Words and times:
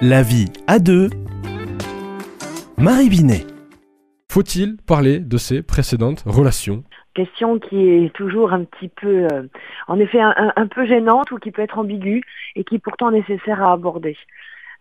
La 0.00 0.22
vie 0.22 0.46
à 0.68 0.78
deux. 0.78 1.10
Marie 2.78 3.08
Binet. 3.08 3.44
Faut-il 4.30 4.76
parler 4.76 5.18
de 5.18 5.36
ses 5.38 5.60
précédentes 5.60 6.22
relations? 6.24 6.84
Question 7.14 7.58
qui 7.58 7.88
est 7.88 8.14
toujours 8.14 8.52
un 8.52 8.62
petit 8.62 8.90
peu, 8.90 9.26
euh, 9.32 9.42
en 9.88 9.98
effet, 9.98 10.20
un, 10.20 10.66
peu 10.68 10.86
gênante 10.86 11.32
ou 11.32 11.38
qui 11.38 11.50
peut 11.50 11.62
être 11.62 11.80
ambiguë 11.80 12.22
et 12.54 12.62
qui 12.62 12.76
est 12.76 12.78
pourtant 12.78 13.10
nécessaire 13.10 13.60
à 13.60 13.72
aborder. 13.72 14.16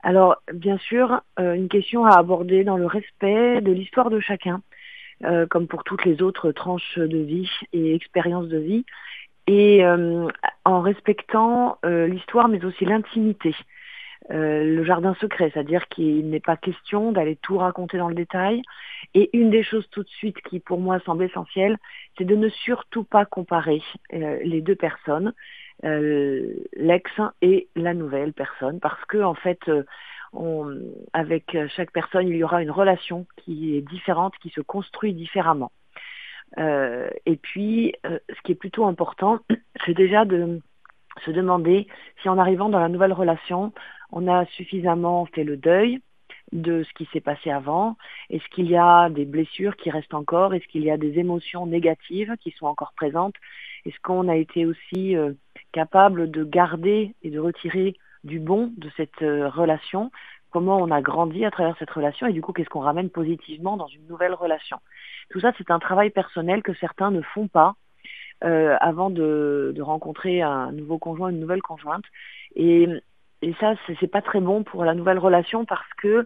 Alors, 0.03 0.35
bien 0.53 0.77
sûr, 0.77 1.21
euh, 1.39 1.55
une 1.55 1.67
question 1.67 2.05
à 2.05 2.15
aborder 2.15 2.63
dans 2.63 2.77
le 2.77 2.85
respect 2.85 3.61
de 3.61 3.71
l'histoire 3.71 4.11
de 4.11 4.19
chacun, 4.19 4.61
euh, 5.25 5.47
comme 5.47 5.65
pour 5.65 5.83
toutes 5.83 6.05
les 6.05 6.21
autres 6.21 6.51
tranches 6.51 6.99
de 6.99 7.17
vie 7.17 7.49
et 7.73 7.95
expériences 7.95 8.49
de 8.49 8.59
vie, 8.59 8.85
et 9.47 9.83
en 10.65 10.81
respectant 10.81 11.79
l'histoire 11.85 12.49
mais 12.49 12.65
aussi 12.65 12.83
l'intimité 12.83 13.55
euh, 14.31 14.63
le 14.63 14.83
jardin 14.83 15.13
secret, 15.15 15.51
c'est-à-dire 15.53 15.87
qu'il 15.87 16.29
n'est 16.29 16.41
pas 16.41 16.57
question 16.57 17.11
d'aller 17.11 17.37
tout 17.37 17.57
raconter 17.57 17.97
dans 17.97 18.09
le 18.09 18.15
détail. 18.15 18.61
Et 19.13 19.29
une 19.37 19.49
des 19.49 19.63
choses 19.63 19.87
tout 19.89 20.03
de 20.03 20.09
suite 20.09 20.41
qui 20.41 20.59
pour 20.59 20.79
moi 20.79 20.99
semble 21.01 21.23
essentielle, 21.23 21.77
c'est 22.17 22.25
de 22.25 22.35
ne 22.35 22.49
surtout 22.49 23.03
pas 23.03 23.25
comparer 23.25 23.81
euh, 24.13 24.39
les 24.43 24.61
deux 24.61 24.75
personnes, 24.75 25.33
euh, 25.85 26.53
l'ex 26.75 27.09
et 27.41 27.69
la 27.75 27.93
nouvelle 27.93 28.33
personne, 28.33 28.79
parce 28.79 29.03
que 29.05 29.19
en 29.19 29.35
fait, 29.35 29.59
avec 31.13 31.57
chaque 31.75 31.91
personne, 31.91 32.27
il 32.27 32.35
y 32.35 32.43
aura 32.43 32.61
une 32.61 32.71
relation 32.71 33.25
qui 33.37 33.77
est 33.77 33.81
différente, 33.81 34.33
qui 34.41 34.49
se 34.49 34.61
construit 34.61 35.13
différemment. 35.13 35.71
et 36.57 37.37
puis, 37.41 37.95
ce 38.03 38.41
qui 38.43 38.51
est 38.51 38.55
plutôt 38.55 38.85
important, 38.85 39.39
c'est 39.85 39.93
déjà 39.95 40.25
de 40.25 40.61
se 41.25 41.31
demander 41.31 41.87
si 42.21 42.29
en 42.29 42.37
arrivant 42.37 42.69
dans 42.69 42.79
la 42.79 42.89
nouvelle 42.89 43.13
relation, 43.13 43.73
on 44.11 44.27
a 44.27 44.45
suffisamment 44.47 45.25
fait 45.25 45.43
le 45.43 45.57
deuil 45.57 46.01
de 46.51 46.83
ce 46.83 46.93
qui 46.93 47.07
s'est 47.11 47.21
passé 47.21 47.49
avant. 47.51 47.97
Est-ce 48.29 48.47
qu'il 48.49 48.69
y 48.69 48.77
a 48.77 49.09
des 49.09 49.25
blessures 49.25 49.75
qui 49.75 49.89
restent 49.89 50.13
encore? 50.13 50.53
Est-ce 50.53 50.67
qu'il 50.67 50.83
y 50.83 50.91
a 50.91 50.97
des 50.97 51.19
émotions 51.19 51.65
négatives 51.65 52.35
qui 52.39 52.51
sont 52.51 52.67
encore 52.67 52.93
présentes? 52.95 53.35
Est-ce 53.85 53.99
qu'on 54.01 54.27
a 54.27 54.35
été 54.35 54.65
aussi 54.65 55.15
euh, 55.15 55.33
capable 55.71 56.31
de 56.31 56.43
garder 56.43 57.15
et 57.21 57.29
de 57.29 57.39
retirer 57.39 57.95
du 58.23 58.39
bon 58.39 58.73
de 58.77 58.89
cette 58.95 59.21
euh, 59.21 59.49
relation? 59.49 60.11
Comment 60.51 60.77
on 60.77 60.91
a 60.91 61.01
grandi 61.01 61.43
à 61.43 61.51
travers 61.51 61.77
cette 61.77 61.91
relation 61.91 62.27
et 62.27 62.33
du 62.33 62.41
coup 62.41 62.53
qu'est-ce 62.53 62.69
qu'on 62.69 62.79
ramène 62.79 63.09
positivement 63.09 63.75
dans 63.75 63.87
une 63.87 64.07
nouvelle 64.07 64.33
relation? 64.33 64.77
Tout 65.29 65.41
ça 65.41 65.51
c'est 65.57 65.69
un 65.69 65.79
travail 65.79 66.09
personnel 66.09 66.63
que 66.63 66.73
certains 66.75 67.11
ne 67.11 67.21
font 67.21 67.49
pas 67.49 67.75
euh, 68.43 68.77
avant 68.79 69.09
de, 69.09 69.73
de, 69.75 69.81
rencontrer 69.81 70.41
un 70.41 70.71
nouveau 70.71 70.99
conjoint, 70.99 71.29
une 71.29 71.39
nouvelle 71.39 71.61
conjointe. 71.61 72.05
Et 72.55 72.87
et 73.41 73.53
ça, 73.59 73.75
c'est 73.99 74.07
pas 74.07 74.21
très 74.21 74.39
bon 74.39 74.63
pour 74.63 74.83
la 74.83 74.95
nouvelle 74.95 75.19
relation 75.19 75.65
parce 75.65 75.87
que 75.97 76.25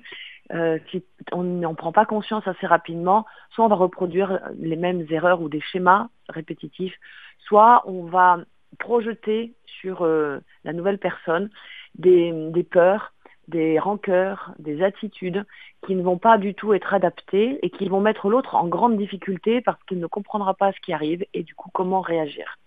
euh, 0.53 0.79
si 0.89 1.03
on 1.31 1.43
n'en 1.43 1.75
prend 1.75 1.91
pas 1.91 2.05
conscience 2.05 2.47
assez 2.47 2.65
rapidement, 2.65 3.25
soit 3.51 3.65
on 3.65 3.69
va 3.69 3.75
reproduire 3.75 4.39
les 4.57 4.75
mêmes 4.75 5.05
erreurs 5.09 5.41
ou 5.41 5.49
des 5.49 5.61
schémas 5.61 6.09
répétitifs, 6.29 6.95
soit 7.39 7.83
on 7.85 8.03
va 8.03 8.39
projeter 8.79 9.53
sur 9.65 10.03
euh, 10.03 10.39
la 10.63 10.73
nouvelle 10.73 10.97
personne 10.97 11.49
des, 11.95 12.31
des 12.51 12.63
peurs, 12.63 13.13
des 13.47 13.79
rancœurs, 13.79 14.53
des 14.59 14.81
attitudes 14.81 15.45
qui 15.85 15.95
ne 15.95 16.03
vont 16.03 16.17
pas 16.17 16.37
du 16.37 16.53
tout 16.53 16.73
être 16.73 16.93
adaptées 16.93 17.59
et 17.61 17.69
qui 17.69 17.89
vont 17.89 17.99
mettre 17.99 18.29
l'autre 18.29 18.55
en 18.55 18.67
grande 18.67 18.97
difficulté 18.97 19.61
parce 19.61 19.81
qu'il 19.83 19.99
ne 19.99 20.07
comprendra 20.07 20.53
pas 20.53 20.71
ce 20.71 20.79
qui 20.79 20.93
arrive 20.93 21.25
et 21.33 21.43
du 21.43 21.55
coup 21.55 21.69
comment 21.73 22.01
réagir. 22.01 22.57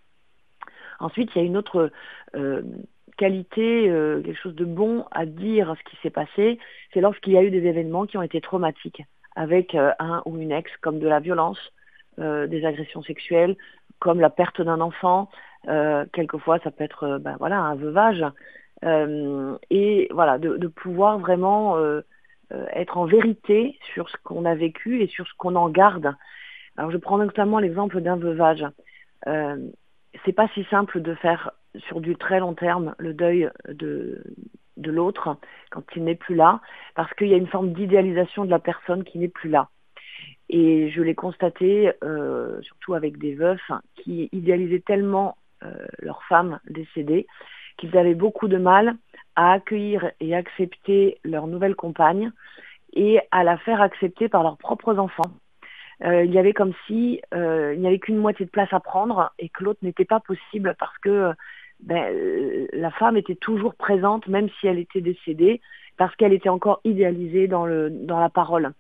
Ensuite, 1.01 1.31
il 1.35 1.39
y 1.39 1.41
a 1.43 1.45
une 1.45 1.57
autre 1.57 1.91
euh, 2.35 2.63
qualité, 3.17 3.89
euh, 3.89 4.23
quelque 4.23 4.41
chose 4.41 4.55
de 4.55 4.65
bon 4.65 5.05
à 5.11 5.27
dire 5.27 5.75
ce 5.79 5.91
qui 5.91 5.97
s'est 6.03 6.11
passé, 6.11 6.59
c'est 6.93 7.01
lorsqu'il 7.01 7.33
y 7.33 7.39
a 7.39 7.43
eu 7.43 7.51
des 7.51 7.67
événements 7.67 8.07
qui 8.07 8.17
ont 8.19 8.23
été 8.23 8.41
traumatiques 8.41 9.03
avec 9.37 9.75
euh, 9.75 9.93
un 9.99 10.23
ou 10.27 10.39
une 10.39 10.53
ex, 10.53 10.71
comme 10.81 10.99
de 10.99 11.09
la 11.09 11.21
violence, 11.21 11.59
euh, 12.19 12.47
des 12.47 12.65
agressions 12.65 13.03
sexuelles, 13.03 13.57
comme 13.99 14.21
la 14.21 14.31
perte 14.31 14.61
d'un 14.61 14.81
enfant. 14.81 15.29
quelquefois, 16.13 16.59
ça 16.59 16.71
peut 16.71 16.85
être 16.85 17.19
ben, 17.19 17.37
voilà 17.39 17.59
un 17.59 17.75
veuvage. 17.75 18.23
et 19.71 20.09
voilà, 20.13 20.39
de, 20.39 20.57
de 20.59 20.69
pouvoir 20.69 21.19
vraiment 21.19 21.79
être 22.51 22.99
en 22.99 23.07
vérité 23.07 23.79
sur 23.95 24.11
ce 24.11 24.17
qu'on 24.25 24.45
a 24.45 24.55
vécu 24.55 25.01
et 25.03 25.07
sur 25.07 25.27
ce 25.27 25.33
qu'on 25.39 25.57
en 25.57 25.71
garde. 25.71 26.15
Alors, 26.77 26.91
je 26.91 26.99
prends 26.99 27.17
notamment 27.17 27.61
l'exemple 27.61 28.03
d'un 28.03 28.17
veuvage. 28.17 28.67
C'est 30.25 30.33
pas 30.33 30.49
si 30.55 30.65
simple 30.65 31.01
de 31.01 31.15
faire 31.15 31.53
sur 31.77 32.01
du 32.01 32.17
très 32.17 32.41
long 32.41 32.55
terme 32.55 32.95
le 32.99 33.15
deuil 33.15 33.51
de, 33.69 34.23
de 34.77 34.91
l'autre 34.91 35.37
quand 35.71 35.85
il 35.97 36.05
n'est 36.05 36.15
plus 36.15 36.35
là, 36.35 36.61
parce 36.95 37.13
qu'il 37.15 37.29
y 37.29 37.35
a 37.35 37.39
une 37.39 37.49
forme 37.49 37.73
d'idéalisation 37.73 38.45
de 38.45 38.51
la 38.51 38.59
personne 38.59 39.05
qui 39.05 39.19
n'est 39.19 39.29
plus 39.29 39.51
là. 39.51 39.69
Et 40.49 40.91
je 40.91 41.03
l'ai 41.03 41.15
constaté, 41.15 41.93
euh, 42.03 42.61
surtout 42.63 42.95
avec 42.95 43.19
des 43.19 43.35
veufs, 43.35 43.73
qui 43.97 44.29
idéalisaient 44.33 44.85
tellement 44.87 45.37
euh, 45.63 45.73
leur 46.01 46.23
femme 46.25 46.61
décédée 46.69 47.27
qu'ils 47.77 47.97
avaient 47.97 48.15
beaucoup 48.15 48.47
de 48.47 48.59
mal 48.59 48.97
à 49.37 49.53
accueillir 49.53 50.13
et 50.21 50.35
accepter 50.35 51.19
leur 51.25 51.47
nouvelle 51.47 51.75
compagne 51.75 52.31
et 52.93 53.21
à 53.33 53.43
la 53.43 53.59
faire 53.59 53.81
accepter 53.81 54.29
par 54.29 54.43
leurs 54.43 54.59
propres 54.59 54.97
enfants. 54.99 55.33
Euh, 56.03 56.25
il 56.25 56.33
y 56.33 56.39
avait 56.39 56.53
comme 56.53 56.73
si 56.87 57.21
euh, 57.35 57.73
il 57.75 57.81
n'y 57.81 57.87
avait 57.87 57.99
qu'une 57.99 58.19
moitié 58.19 58.45
de 58.47 58.51
place 58.51 58.73
à 58.73 58.81
prendre 58.81 59.33
et 59.39 59.49
que 59.49 59.63
l'autre 59.63 59.81
n'était 59.83 60.05
pas 60.05 60.21
possible 60.21 60.75
parce 60.79 60.97
que 60.99 61.33
ben, 61.81 62.13
euh, 62.13 62.67
la 62.73 62.91
femme 62.91 63.17
était 63.17 63.35
toujours 63.35 63.75
présente, 63.75 64.27
même 64.27 64.49
si 64.61 64.67
elle 64.67 64.79
était 64.79 65.01
décédée, 65.01 65.61
parce 65.97 66.15
qu'elle 66.17 66.33
était 66.33 66.49
encore 66.49 66.81
idéalisée 66.85 67.47
dans, 67.47 67.67
le, 67.67 67.91
dans 67.91 68.19
la 68.19 68.29
parole, 68.29 68.73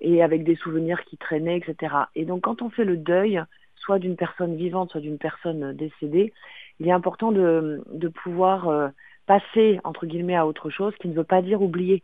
et 0.00 0.22
avec 0.22 0.44
des 0.44 0.56
souvenirs 0.56 1.04
qui 1.04 1.16
traînaient, 1.16 1.58
etc. 1.58 1.94
Et 2.14 2.24
donc 2.24 2.42
quand 2.42 2.62
on 2.62 2.70
fait 2.70 2.84
le 2.84 2.96
deuil, 2.96 3.42
soit 3.76 3.98
d'une 3.98 4.16
personne 4.16 4.56
vivante, 4.56 4.90
soit 4.90 5.00
d'une 5.00 5.18
personne 5.18 5.72
décédée, 5.74 6.32
il 6.80 6.88
est 6.88 6.92
important 6.92 7.32
de, 7.32 7.82
de 7.92 8.08
pouvoir 8.08 8.92
passer, 9.26 9.80
entre 9.84 10.06
guillemets, 10.06 10.36
à 10.36 10.46
autre 10.46 10.70
chose, 10.70 10.94
qui 11.00 11.08
ne 11.08 11.14
veut 11.14 11.24
pas 11.24 11.42
dire 11.42 11.62
oublier, 11.62 12.02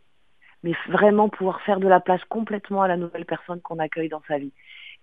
mais 0.65 0.73
vraiment 0.89 1.29
pouvoir 1.29 1.61
faire 1.61 1.79
de 1.79 1.87
la 1.87 1.99
place 1.99 2.23
complètement 2.25 2.81
à 2.81 2.87
la 2.87 2.97
nouvelle 2.97 3.25
personne 3.25 3.61
qu'on 3.61 3.77
accueille 3.77 4.09
dans 4.09 4.23
sa 4.27 4.39
vie. 4.39 4.51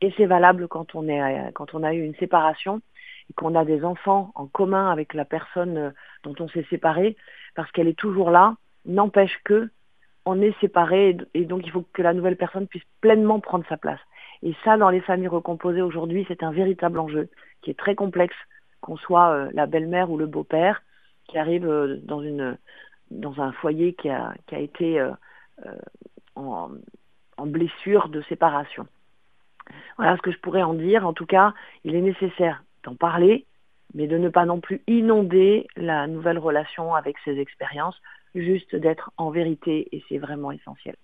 Et 0.00 0.12
c'est 0.16 0.26
valable 0.26 0.66
quand 0.66 0.96
on, 0.96 1.08
est, 1.08 1.52
quand 1.54 1.72
on 1.74 1.84
a 1.84 1.94
eu 1.94 2.02
une 2.02 2.16
séparation, 2.16 2.82
qu'on 3.36 3.54
a 3.54 3.64
des 3.64 3.84
enfants 3.84 4.32
en 4.34 4.46
commun 4.46 4.90
avec 4.90 5.14
la 5.14 5.24
personne 5.24 5.78
euh, 5.78 5.90
dont 6.24 6.34
on 6.40 6.48
s'est 6.48 6.66
séparé, 6.68 7.16
parce 7.54 7.70
qu'elle 7.70 7.88
est 7.88 7.98
toujours 7.98 8.30
là, 8.30 8.56
n'empêche 8.84 9.38
que 9.44 9.70
on 10.26 10.42
est 10.42 10.58
séparé 10.60 11.16
et 11.34 11.44
donc 11.44 11.62
il 11.64 11.70
faut 11.70 11.84
que 11.92 12.02
la 12.02 12.12
nouvelle 12.12 12.36
personne 12.36 12.66
puisse 12.66 12.84
pleinement 13.00 13.40
prendre 13.40 13.64
sa 13.68 13.76
place. 13.76 14.00
Et 14.42 14.54
ça, 14.64 14.76
dans 14.76 14.90
les 14.90 15.00
familles 15.00 15.28
recomposées 15.28 15.82
aujourd'hui, 15.82 16.24
c'est 16.26 16.42
un 16.42 16.50
véritable 16.50 16.98
enjeu 16.98 17.28
qui 17.62 17.70
est 17.70 17.78
très 17.78 17.94
complexe, 17.94 18.36
qu'on 18.80 18.96
soit 18.96 19.30
euh, 19.30 19.50
la 19.54 19.66
belle-mère 19.66 20.10
ou 20.10 20.18
le 20.18 20.26
beau-père 20.26 20.82
qui 21.28 21.38
arrive 21.38 21.68
euh, 21.68 21.98
dans 22.02 22.20
une 22.20 22.58
dans 23.12 23.40
un 23.40 23.52
foyer 23.52 23.94
qui 23.94 24.08
a, 24.08 24.34
qui 24.46 24.54
a 24.56 24.58
été 24.58 24.98
en, 26.34 26.70
en 27.36 27.46
blessure 27.46 28.08
de 28.08 28.22
séparation. 28.22 28.86
Voilà 29.96 30.16
ce 30.16 30.22
que 30.22 30.32
je 30.32 30.38
pourrais 30.38 30.62
en 30.62 30.74
dire. 30.74 31.06
En 31.06 31.12
tout 31.12 31.26
cas, 31.26 31.54
il 31.84 31.94
est 31.94 32.00
nécessaire 32.00 32.62
d'en 32.84 32.94
parler, 32.94 33.46
mais 33.94 34.06
de 34.06 34.18
ne 34.18 34.28
pas 34.28 34.44
non 34.44 34.60
plus 34.60 34.82
inonder 34.86 35.66
la 35.76 36.06
nouvelle 36.06 36.38
relation 36.38 36.94
avec 36.94 37.16
ses 37.24 37.38
expériences, 37.38 38.00
juste 38.34 38.74
d'être 38.74 39.12
en 39.16 39.30
vérité, 39.30 39.88
et 39.92 40.02
c'est 40.08 40.18
vraiment 40.18 40.50
essentiel. 40.52 40.96